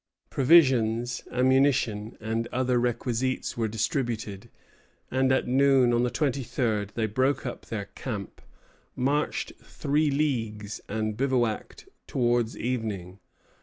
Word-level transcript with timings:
]Provisions, 0.31 1.21
ammunition, 1.29 2.17
and 2.19 2.47
other 2.51 2.79
requisites 2.79 3.55
were 3.55 3.67
distributed, 3.67 4.49
and 5.11 5.31
at 5.31 5.47
noon 5.47 5.93
of 5.93 6.01
the 6.01 6.09
23d 6.09 6.93
they 6.95 7.05
broke 7.05 7.45
up 7.45 7.67
their 7.67 7.85
camp, 7.85 8.41
marched 8.95 9.51
three 9.63 10.09
leagues, 10.09 10.81
and 10.89 11.15
bivouacked 11.15 11.87
towards 12.07 12.57
evening. 12.57 13.19